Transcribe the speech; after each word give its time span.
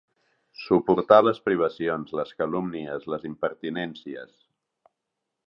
Suportar 0.59 1.19
les 1.25 1.41
privacions, 1.49 2.15
les 2.21 2.33
calúmnies, 2.41 3.07
les 3.15 3.29
impertinències. 3.31 4.35